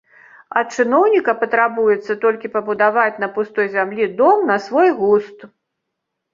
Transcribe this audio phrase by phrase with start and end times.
[0.61, 5.37] Ад чыноўніка патрабуецца толькі пабудаваць на пустой зямлі дом на свой густ.